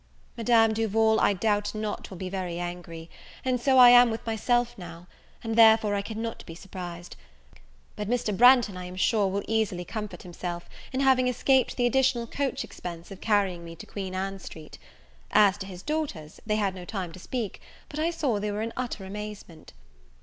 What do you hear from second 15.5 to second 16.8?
to his daughters, they had